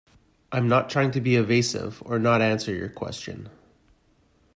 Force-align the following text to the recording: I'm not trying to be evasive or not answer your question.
I'm 0.51 0.67
not 0.67 0.89
trying 0.89 1.11
to 1.11 1.21
be 1.21 1.35
evasive 1.35 2.01
or 2.03 2.17
not 2.17 2.41
answer 2.41 2.73
your 2.73 2.89
question. 2.89 3.49